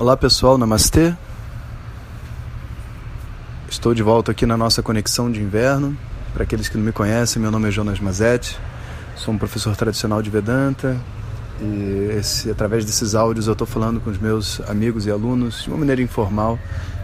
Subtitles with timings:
[0.00, 1.12] Olá pessoal, namastê.
[3.68, 5.94] Estou de volta aqui na nossa conexão de inverno.
[6.32, 8.58] Para aqueles que não me conhecem, meu nome é Jonas Mazetti,
[9.14, 10.98] sou um professor tradicional de Vedanta
[11.60, 15.68] e esse, através desses áudios eu estou falando com os meus amigos e alunos de
[15.68, 16.58] uma maneira informal,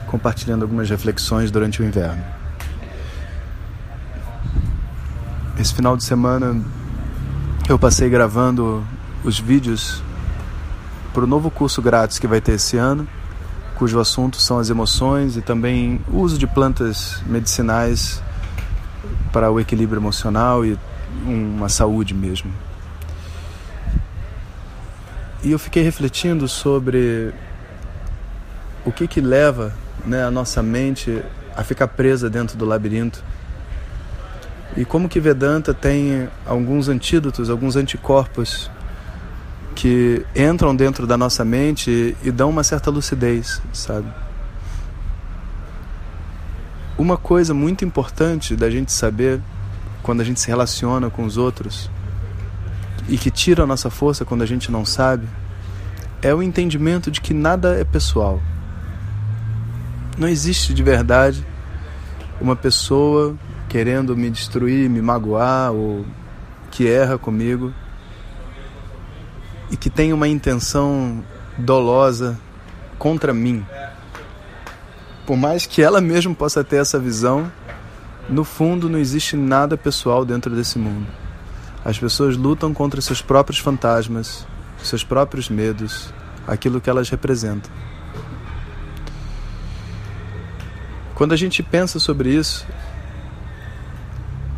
[0.07, 2.25] compartilhando algumas reflexões durante o inverno.
[5.61, 6.59] Esse final de semana
[7.69, 8.83] eu passei gravando
[9.23, 10.03] os vídeos
[11.17, 13.09] para o novo curso grátis que vai ter esse ano,
[13.75, 18.23] cujo assunto são as emoções e também o uso de plantas medicinais
[19.33, 20.79] para o equilíbrio emocional e
[21.25, 22.53] uma saúde mesmo.
[25.43, 27.33] E eu fiquei refletindo sobre
[28.85, 29.73] o que que leva
[30.05, 31.23] né, a nossa mente
[31.57, 33.25] a ficar presa dentro do labirinto
[34.77, 38.71] e como que Vedanta tem alguns antídotos, alguns anticorpos
[39.77, 44.09] que entram dentro da nossa mente e dão uma certa lucidez, sabe?
[46.97, 49.39] Uma coisa muito importante da gente saber
[50.03, 51.91] quando a gente se relaciona com os outros
[53.07, 55.29] e que tira a nossa força quando a gente não sabe
[56.23, 58.41] é o entendimento de que nada é pessoal.
[60.17, 61.47] Não existe de verdade
[62.41, 63.37] uma pessoa
[63.69, 66.07] querendo me destruir, me magoar ou
[66.71, 67.75] que erra comigo
[69.71, 71.25] e que tem uma intenção
[71.59, 72.39] dolosa
[72.99, 73.65] contra mim.
[75.27, 77.51] Por mais que ela mesma possa ter essa visão,
[78.29, 81.07] no fundo não existe nada pessoal dentro desse mundo.
[81.85, 84.47] As pessoas lutam contra seus próprios fantasmas,
[84.83, 86.13] seus próprios medos,
[86.47, 87.71] aquilo que elas representam.
[91.15, 92.67] Quando a gente pensa sobre isso,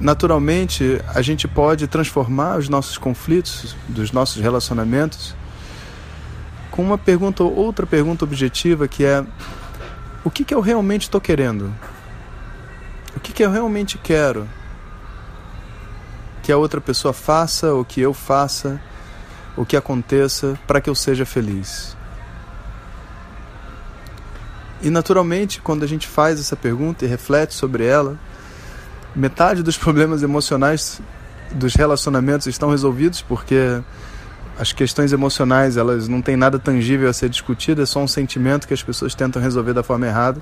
[0.00, 5.34] naturalmente a gente pode transformar os nossos conflitos, dos nossos relacionamentos,
[6.70, 9.24] com uma pergunta, outra pergunta objetiva que é:
[10.24, 11.74] o que, que eu realmente estou querendo?
[13.16, 14.48] O que, que eu realmente quero?
[16.42, 18.81] Que a outra pessoa faça, ou que eu faça,
[19.56, 21.97] o que aconteça para que eu seja feliz.
[24.81, 28.16] E naturalmente, quando a gente faz essa pergunta e reflete sobre ela,
[29.19, 31.01] metade dos problemas emocionais
[31.53, 33.83] dos relacionamentos estão resolvidos porque
[34.59, 38.67] as questões emocionais elas não têm nada tangível a ser discutido, é só um sentimento
[38.67, 40.41] que as pessoas tentam resolver da forma errada.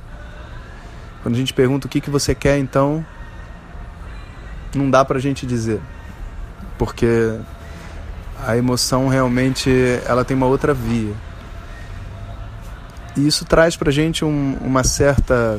[1.23, 3.05] Quando a gente pergunta o que, que você quer, então
[4.75, 5.81] não dá pra gente dizer,
[6.79, 7.39] porque
[8.47, 9.71] a emoção realmente
[10.07, 11.15] ela tem uma outra via.
[13.17, 15.59] E isso traz pra gente um, uma certa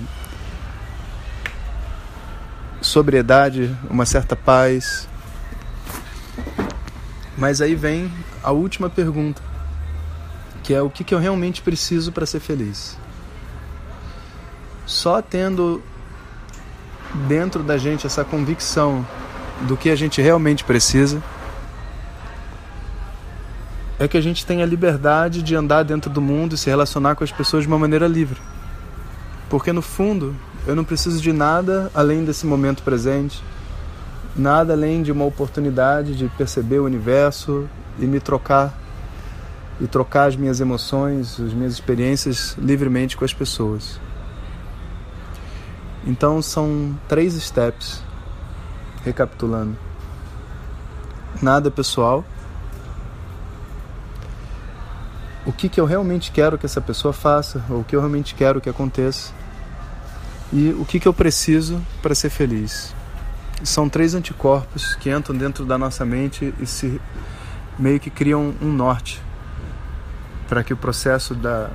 [2.81, 5.07] sobriedade, uma certa paz.
[7.37, 8.11] Mas aí vem
[8.43, 9.41] a última pergunta,
[10.63, 12.97] que é o que, que eu realmente preciso para ser feliz.
[14.85, 15.83] Só tendo
[17.27, 19.05] dentro da gente essa convicção
[19.61, 21.21] do que a gente realmente precisa,
[23.99, 27.15] é que a gente tem a liberdade de andar dentro do mundo e se relacionar
[27.15, 28.39] com as pessoas de uma maneira livre.
[29.49, 30.35] Porque no fundo,
[30.67, 33.41] eu não preciso de nada além desse momento presente,
[34.35, 38.77] nada além de uma oportunidade de perceber o universo e me trocar
[39.79, 43.97] e trocar as minhas emoções, as minhas experiências livremente com as pessoas.
[46.05, 48.03] Então são três steps,
[49.05, 49.77] recapitulando.
[51.41, 52.25] Nada pessoal.
[55.45, 58.35] O que, que eu realmente quero que essa pessoa faça, ou o que eu realmente
[58.35, 59.31] quero que aconteça
[60.51, 62.93] e o que, que eu preciso para ser feliz.
[63.63, 67.01] São três anticorpos que entram dentro da nossa mente e se
[67.77, 69.21] meio que criam um norte
[70.47, 71.69] para que o processo da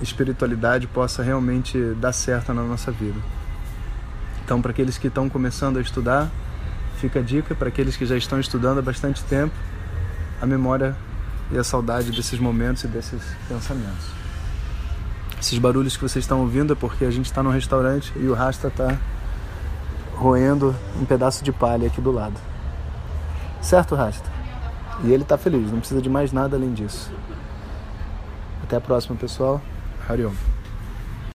[0.00, 3.20] espiritualidade possa realmente dar certo na nossa vida.
[4.44, 6.30] Então, para aqueles que estão começando a estudar,
[6.98, 9.54] fica a dica para aqueles que já estão estudando há bastante tempo,
[10.40, 10.96] a memória
[11.52, 14.19] e a saudade desses momentos e desses pensamentos.
[15.40, 18.34] Esses barulhos que vocês estão ouvindo é porque a gente está num restaurante e o
[18.34, 18.98] Rasta está
[20.14, 22.38] roendo um pedaço de palha aqui do lado.
[23.62, 24.28] Certo, Rasta?
[25.02, 27.10] E ele está feliz, não precisa de mais nada além disso.
[28.62, 29.62] Até a próxima, pessoal.
[30.06, 30.34] Hariom.